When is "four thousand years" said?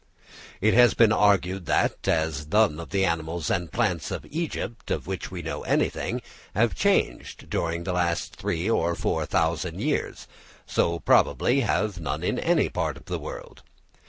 8.95-10.25